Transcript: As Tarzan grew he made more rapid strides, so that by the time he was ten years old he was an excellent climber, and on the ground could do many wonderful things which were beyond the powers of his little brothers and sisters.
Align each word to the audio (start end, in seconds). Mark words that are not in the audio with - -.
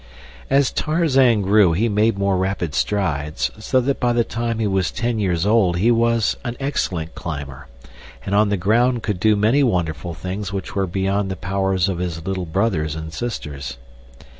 As 0.49 0.71
Tarzan 0.71 1.43
grew 1.43 1.73
he 1.73 1.87
made 1.87 2.17
more 2.17 2.35
rapid 2.35 2.73
strides, 2.73 3.51
so 3.59 3.79
that 3.81 3.99
by 3.99 4.13
the 4.13 4.23
time 4.23 4.57
he 4.57 4.65
was 4.65 4.89
ten 4.89 5.19
years 5.19 5.45
old 5.45 5.77
he 5.77 5.91
was 5.91 6.35
an 6.43 6.57
excellent 6.59 7.13
climber, 7.13 7.67
and 8.25 8.33
on 8.33 8.49
the 8.49 8.57
ground 8.57 9.03
could 9.03 9.19
do 9.19 9.35
many 9.35 9.61
wonderful 9.61 10.15
things 10.15 10.51
which 10.51 10.73
were 10.73 10.87
beyond 10.87 11.29
the 11.29 11.35
powers 11.35 11.87
of 11.87 11.99
his 11.99 12.25
little 12.25 12.47
brothers 12.47 12.95
and 12.95 13.13
sisters. 13.13 13.77